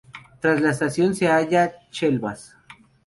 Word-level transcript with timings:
Tras 0.39 0.59
la 0.61 0.71
estación 0.71 1.13
se 1.13 1.27
halla 1.27 1.75
Chelbas. 1.91 2.57